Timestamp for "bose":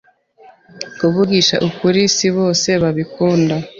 2.37-2.69